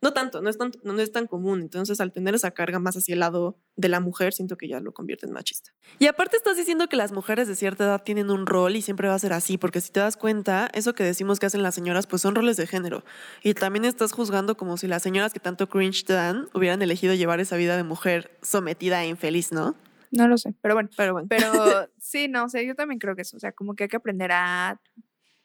[0.04, 1.62] No tanto, no es tan, no es tan común.
[1.62, 4.78] Entonces, al tener esa carga más hacia el lado de la mujer, siento que ya
[4.78, 5.72] lo convierte en machista.
[5.98, 9.08] Y aparte estás diciendo que las mujeres de cierta edad tienen un rol y siempre
[9.08, 11.74] va a ser así, porque si te das cuenta, eso que decimos que hacen las
[11.74, 13.02] señoras, pues son roles de género.
[13.42, 17.14] Y también estás juzgando como si las señoras que tanto cringe te dan hubieran elegido
[17.14, 19.74] llevar esa vida de mujer sometida e infeliz, ¿no?
[20.16, 20.88] No lo sé, pero bueno.
[20.96, 21.28] Pero bueno.
[21.28, 21.52] Pero
[21.98, 23.96] sí, no, o sea, yo también creo que eso, o sea, como que hay que
[23.96, 24.80] aprender a,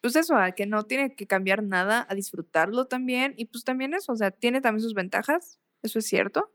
[0.02, 3.94] pues eso, a que no tiene que cambiar nada, a disfrutarlo también, y pues también
[3.94, 6.52] eso, o sea, tiene también sus ventajas, eso es cierto,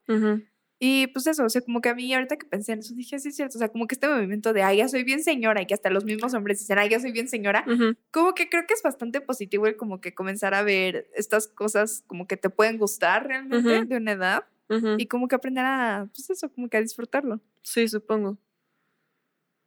[0.78, 3.18] y pues eso, o sea, como que a mí ahorita que pensé en eso, dije,
[3.18, 5.62] sí es cierto, o sea, como que este movimiento de, ay, ya soy bien señora,
[5.62, 7.64] y que hasta los mismos hombres dicen, ay, ya soy bien señora,
[8.10, 12.04] como que creo que es bastante positivo el como que comenzar a ver estas cosas
[12.06, 16.30] como que te pueden gustar realmente de una edad, Y como que aprender a, pues
[16.30, 17.40] eso, como que a disfrutarlo.
[17.62, 18.38] Sí, supongo.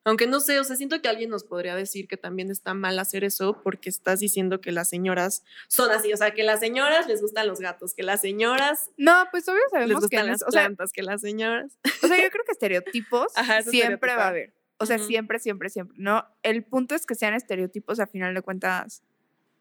[0.08, 2.98] Aunque no sé, o sea, siento que alguien nos podría decir que también está mal
[2.98, 7.08] hacer eso porque estás diciendo que las señoras son así, o sea, que las señoras
[7.08, 10.32] les gustan los gatos, que las señoras No, pues obvio les sabemos que, gustan no
[10.32, 11.78] las o sea, plantas, que las señoras.
[12.02, 14.54] O sea, yo creo que estereotipos Ajá, siempre va a haber.
[14.78, 15.98] O sea, siempre, siempre, siempre.
[16.00, 19.04] No, el punto es que sean estereotipos a final de cuentas,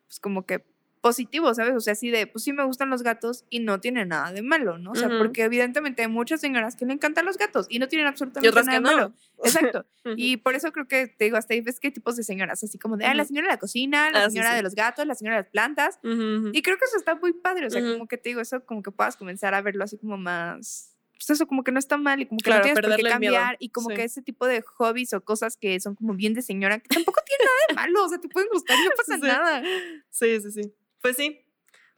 [0.07, 0.65] pues como que
[1.07, 1.75] positivos, ¿sabes?
[1.77, 4.43] O sea, así de, pues sí me gustan los gatos y no tiene nada de
[4.43, 4.91] malo, ¿no?
[4.93, 5.19] O sea, Ujú.
[5.19, 8.49] porque evidentemente hay muchas señoras que le encantan los gatos y no tienen Y absolutamente
[8.49, 9.09] otras nada que de malo.
[9.39, 9.45] no.
[9.45, 9.87] Exacto.
[10.05, 10.15] Ujú.
[10.17, 12.79] Y por eso creo que te digo, hasta ahí ves qué tipos de señoras, así
[12.79, 14.57] como de, ah, la señora de la cocina, la Ah, sí, señora sí.
[14.57, 15.99] de los gatos, la señora de las plantas.
[16.03, 16.51] Ujú, ujú.
[16.53, 18.83] Y creo que eso está muy padre, o sea, como que te digo, eso como
[18.83, 22.21] que puedas comenzar a verlo así como más, pues eso como que no está mal
[22.21, 23.11] y como que Claro, no tienes por qué miedo.
[23.35, 23.97] cambiar y como Sí.
[23.97, 27.21] que ese tipo de hobbies o cosas que son como bien de señora, que tampoco
[27.27, 29.27] tiene nada de malo, o sea, te pueden gustar y no pasa Sí.
[29.27, 29.63] nada.
[30.11, 30.73] Sí, sí, sí.
[31.07, 31.41] Pues sí,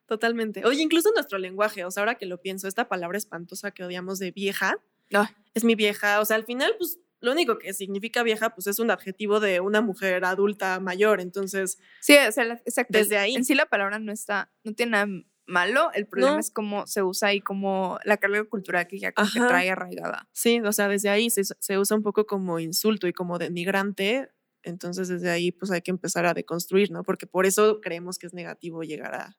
[0.07, 0.66] totalmente.
[0.66, 4.18] Oye, incluso nuestro lenguaje, o sea, ahora que lo pienso, esta palabra espantosa que odiamos
[4.18, 4.79] de vieja,
[5.14, 5.31] Ah.
[5.55, 8.79] es mi vieja, o sea, al final, pues lo único que significa vieja, pues es
[8.79, 12.99] un adjetivo de una mujer adulta mayor, entonces, Sí, o sea, la- exacto.
[12.99, 13.35] Desde ahí.
[13.35, 15.07] En sí la palabra no está, no tiene nada
[15.47, 16.38] malo, el problema No.
[16.40, 19.49] es cómo se usa y cómo la carga cultural que ya como que Ajá.
[19.49, 20.29] trae arraigada.
[20.33, 24.29] sí, o sea, desde ahí se, se usa un poco como insulto y como denigrante,
[24.68, 27.02] entonces desde ahí pues hay que empezar a deconstruir, ¿no?
[27.02, 29.37] Porque por eso creemos que es negativo llegar a...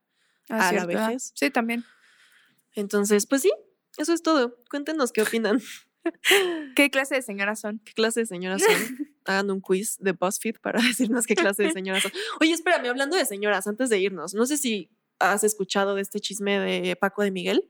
[0.49, 0.85] Ah, ¿A la ah.
[0.85, 1.31] vejez?
[1.35, 1.83] Sí, también.
[2.73, 3.51] Entonces, pues sí,
[3.97, 4.55] eso es todo.
[4.69, 5.61] Cuéntenos qué opinan
[6.75, 7.79] ¿Qué clase de señoras son?
[7.79, 9.07] ¿Qué clase de señoras son?
[9.25, 12.11] Hagan un quiz de BuzzFeed para decirnos qué clase de señoras son.
[12.39, 14.89] Oye, espérame, hablando de señoras, antes de irnos, no sé si
[15.19, 17.69] has escuchado de este chisme de Paco de Miguel,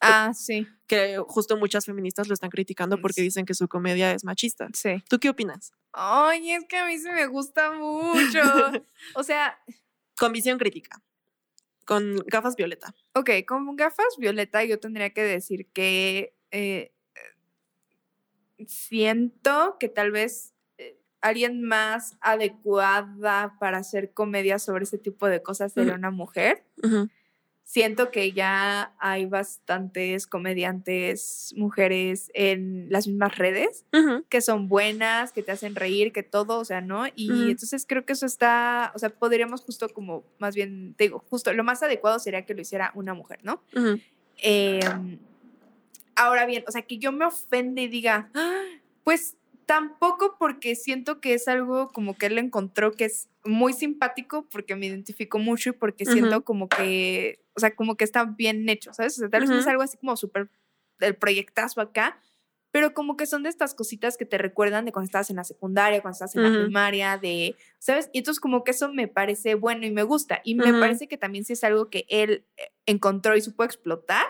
[0.00, 4.24] Ah, sí, que justo muchas feministas lo están criticando porque dicen que su comedia es
[4.24, 4.68] machista.
[4.74, 5.02] sí.
[5.08, 5.72] ¿Tú qué opinas?
[5.92, 8.40] Ay, es que a mí se me gusta mucho.
[9.14, 9.58] O sea,
[10.18, 11.02] Con visión crítica,
[11.84, 12.94] con gafas violeta.
[13.14, 16.92] ok, con gafas violeta yo tendría que decir que eh,
[18.66, 25.42] siento que tal vez eh, alguien más adecuada para hacer comedia sobre ese tipo de
[25.42, 26.64] cosas sería una mujer.
[27.72, 33.84] Siento que ya hay bastantes comediantes mujeres en las mismas redes
[34.28, 37.04] que son buenas, que te hacen reír, que todo, o sea, ¿no?
[37.14, 41.24] Y entonces creo que eso está, o sea, podríamos justo como, más bien, te digo,
[41.30, 43.62] justo lo más adecuado sería que lo hiciera una mujer, ¿no?
[44.38, 45.18] Em,
[46.16, 48.64] ahora bien, o sea, que yo me ofende y diga, "Ah",
[49.04, 49.36] pues
[49.70, 54.74] tampoco porque siento que es algo como que él encontró que es muy simpático porque
[54.74, 58.92] me identifico mucho y porque siento como que, o sea, como que está bien hecho,
[58.92, 59.16] ¿sabes?
[59.16, 60.50] O sea, tal vez no es algo así como súper
[60.98, 62.20] el proyectazo acá,
[62.72, 65.44] pero como que son de estas cositas que te recuerdan de cuando estabas en la
[65.44, 66.62] secundaria, cuando estabas en la Ujú.
[66.62, 68.10] primaria, de, ¿sabes?
[68.12, 70.40] Y entonces como que eso me parece bueno y me gusta.
[70.42, 74.26] Y me parece que también si es algo que él eh, encontró y supo explotar,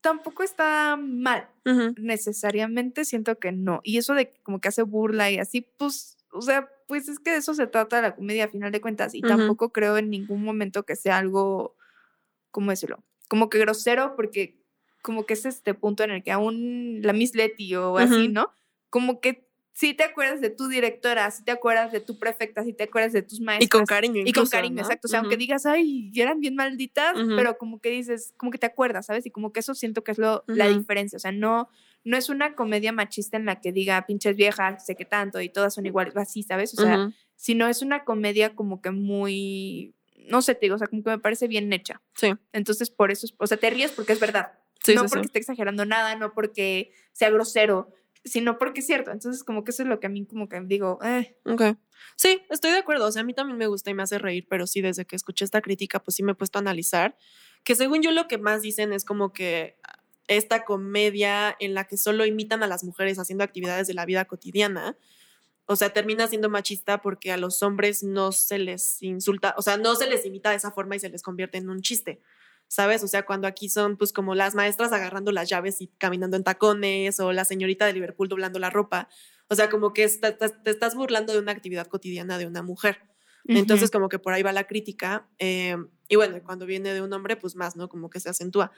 [0.00, 1.48] tampoco está mal.
[1.96, 3.80] Necesariamente siento que no.
[3.82, 7.32] Y eso de como que hace burla y así, pues, o sea, pues es que
[7.32, 9.14] de eso se trata la comedia a final de cuentas.
[9.14, 11.76] Y tampoco creo en ningún momento que sea algo,
[12.50, 13.04] ¿cómo decirlo?
[13.28, 14.62] Como que grosero, porque
[15.02, 18.28] como que es este punto en el que aún la Miss Letty o así.
[18.28, 18.50] ¿no?
[18.90, 19.47] Como que
[19.78, 23.12] sí te acuerdas de tu directora, sí te acuerdas de tu prefecta, sí te acuerdas
[23.12, 23.64] de tus maestras.
[23.66, 24.14] Y con cariño.
[24.16, 24.80] Y con incluso, cariño, ¿no?
[24.82, 25.06] exacto.
[25.06, 28.66] O sea, aunque digas, ay, eran bien malditas, pero como que dices, como que te
[28.66, 29.24] acuerdas, ¿sabes?
[29.26, 31.16] Y como que eso siento que es lo, la diferencia.
[31.16, 31.68] O sea, no,
[32.02, 35.48] no es una comedia machista en la que diga pinches viejas, sé que tanto, y
[35.48, 36.76] todas son iguales, así, ¿sabes?
[36.76, 39.94] O sea, sino es una comedia como que muy,
[40.26, 42.02] no sé, te digo, o sea, como que me parece bien hecha.
[42.16, 44.58] Sí, Entonces, por eso, es- o sea, te ríes porque es verdad.
[44.82, 45.26] sí, no sí, porque sí.
[45.28, 47.92] esté exagerando nada, no porque sea grosero,
[48.28, 49.10] sino porque es cierto.
[49.10, 51.62] Entonces, como que eso es lo que a mí como que digo, eh, Ok.
[52.16, 53.06] Sí, estoy de acuerdo.
[53.06, 55.16] O sea, a mí también me gusta y me hace reír, pero sí, desde que
[55.16, 57.16] escuché esta crítica, pues sí me he puesto a analizar.
[57.64, 59.76] Que según yo, lo que más dicen es como que
[60.28, 64.26] esta comedia en la que solo imitan a las mujeres haciendo actividades de la vida
[64.26, 64.96] cotidiana,
[65.66, 69.76] o sea, termina siendo machista porque a los hombres no se les insulta, o sea,
[69.76, 72.22] no se les imita de esa forma y se les convierte en un chiste.
[72.68, 73.02] ¿Sabes?
[73.02, 76.44] O sea, cuando aquí son pues como las maestras agarrando las llaves y caminando en
[76.44, 79.08] tacones o la señorita de Liverpool doblando la ropa.
[79.48, 83.00] O sea, como que te, te estás burlando de una actividad cotidiana de una mujer.
[83.46, 85.26] Entonces, como que por ahí va la crítica.
[85.38, 85.76] eh,
[86.08, 87.88] y bueno, cuando viene de un hombre, pues más, ¿no?
[87.88, 88.72] Como que se acentúa.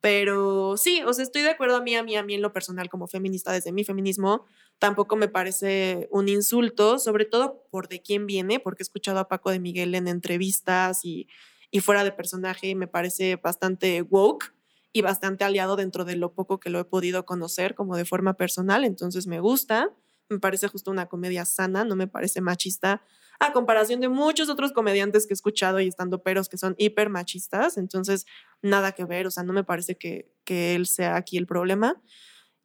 [0.00, 2.52] Pero sí, o sea, estoy de acuerdo a mí, a mí, a mí en lo
[2.54, 4.46] personal como feminista desde mi feminismo,
[4.78, 9.28] tampoco me parece un insulto, sobre todo por de quién viene, porque he escuchado a
[9.28, 11.28] Paco de Miguel en entrevistas y,
[11.70, 14.54] y fuera de personaje, me parece bastante woke
[14.92, 18.34] y bastante aliado dentro de lo poco que lo he podido conocer como de forma
[18.34, 19.90] personal, entonces me gusta,
[20.28, 23.02] me parece justo una comedia sana, no me parece machista,
[23.38, 27.08] a comparación de muchos otros comediantes que he escuchado y estando peros que son hiper
[27.08, 28.26] machistas, entonces
[28.62, 32.02] nada que ver, o sea, no me parece que, que él sea aquí el problema.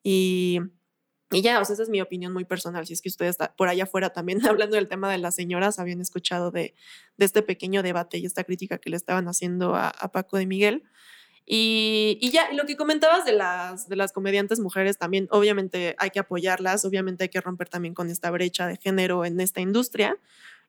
[0.04, 0.60] Y,
[1.36, 2.88] y ya, o sea, esa es mi opinión muy personal.
[2.88, 6.02] Si es que ustedes por allá afuera también hablando del tema de las señoras, habían
[6.02, 6.76] escuchado de,
[7.18, 10.46] de este pequeño debate y esta crítica que le estaban haciendo a, a Paco de
[10.46, 10.84] Miguel.
[11.46, 16.10] Y, y ya, lo que comentabas de las, de las comediantes mujeres también, obviamente hay
[16.10, 20.18] que apoyarlas, obviamente hay que romper también con esta brecha de género en esta industria.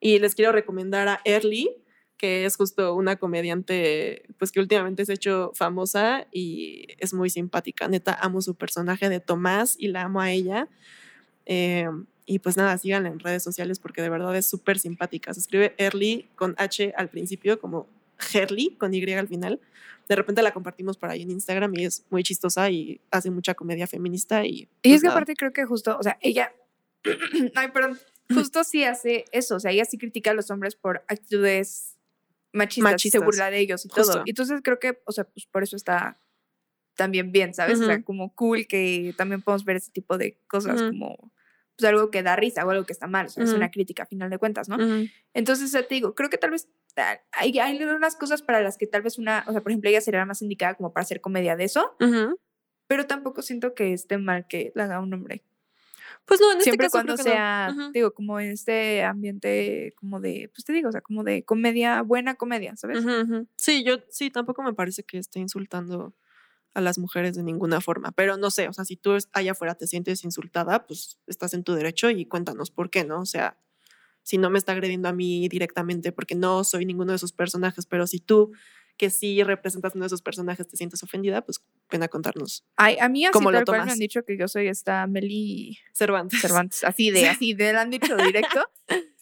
[0.00, 1.70] Y les quiero recomendar a Early,
[2.16, 7.30] que es justo una comediante pues que últimamente se ha hecho famosa y es muy
[7.30, 7.88] simpática.
[7.88, 10.68] Neta, amo su personaje de Tomás y la amo a ella.
[11.44, 11.88] Eh,
[12.24, 15.32] y pues nada, síganla en redes sociales porque de verdad es súper simpática.
[15.32, 17.86] Se escribe Early con H al principio, como
[18.32, 19.60] Herly con Y al final.
[20.08, 23.54] De repente la compartimos por ahí en Instagram y es muy chistosa y hace mucha
[23.54, 24.44] comedia feminista.
[24.44, 25.16] Y, Y pues es que nada.
[25.18, 26.52] aparte creo que justo, o sea, ella,
[27.54, 27.98] ay, perdón,
[28.32, 31.95] justo sí hace eso, o sea, ella sí critica a los hombres por actitudes
[32.56, 34.12] machistas, y se Machistas, burla de ellos y justo.
[34.12, 34.22] todo.
[34.26, 36.18] Entonces creo que, o sea, pues por eso está
[36.96, 37.80] también bien, ¿sabes?
[37.80, 40.90] O sea, como cool que también podemos ver ese tipo de cosas Ujú.
[40.90, 41.32] como
[41.78, 43.58] pues algo que da risa o algo que está mal, o sea, es Ujú.
[43.58, 44.78] una crítica a final de cuentas, ¿no?
[45.34, 46.70] Entonces, te digo, creo que tal vez
[47.32, 50.00] hay, hay unas cosas para las que tal vez una, o sea, por ejemplo, ella
[50.00, 51.94] sería más indicada como para hacer comedia de eso,
[52.86, 55.44] pero tampoco siento que esté mal que la haga un hombre.
[56.26, 57.22] Pues no, en este Siempre y caso cuando no.
[57.22, 61.44] sea, digo, como en este ambiente como de, pues te digo, o sea, como de
[61.44, 63.04] comedia, buena comedia, ¿sabes?
[63.56, 66.14] Sí, yo sí, tampoco me parece que esté insultando
[66.74, 68.12] a las mujeres de ninguna forma.
[68.12, 71.64] Pero no sé, o sea, si tú allá afuera te sientes insultada, pues estás en
[71.64, 73.20] tu derecho y cuéntanos por qué, ¿no?
[73.20, 73.56] O sea,
[74.22, 77.86] si no me está agrediendo a mí directamente, porque no soy ninguno de esos personajes,
[77.86, 78.52] pero si tú,
[78.96, 82.64] que sí representas uno de esos personajes, te sientes ofendida, pues ven a contarnos.
[82.76, 85.06] Ay, a mí así ¿Cómo lo tal cual me han dicho que yo soy esta
[85.06, 86.40] Meli Cervantes.
[86.40, 88.68] Cervantes, así de, así de, la han dicho directo.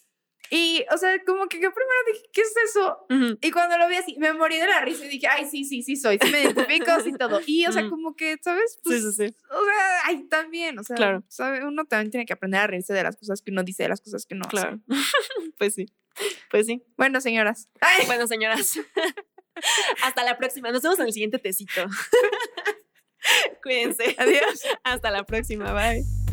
[0.51, 2.99] Y, o sea, como que yo primero dije, ¿qué es eso?
[3.11, 5.65] Ujú, Y cuando lo vi así, me morí de la risa y dije, ay, sí,
[5.65, 7.41] sí, sí soy, sí me identifico, sí todo.
[7.47, 7.91] Y, o sea, Ujú.
[7.91, 8.75] como que, ¿sabes?
[8.75, 9.37] Sí, Pues, sí, sí.
[9.51, 11.25] O sea, ay, también, o sea, Claro.
[11.29, 11.65] ¿sabe?
[11.65, 14.01] uno también tiene que aprender a reírse de las cosas que uno dice, de las
[14.03, 14.51] cosas que uno hace.
[14.57, 14.81] Claro.
[15.59, 15.87] pues sí.
[16.51, 16.85] Pues sí.
[16.99, 17.69] Bueno, señoras.
[17.81, 18.79] Ay, Bueno, señoras.
[20.03, 20.71] Hasta la próxima.
[20.71, 21.87] Nos vemos en el siguiente tecito.
[23.63, 24.15] Cuídense.
[24.19, 24.63] adiós.
[24.83, 25.73] Hasta la próxima.
[25.73, 26.24] Bye.